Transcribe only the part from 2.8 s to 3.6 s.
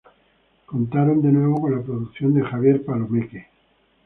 Palomeque.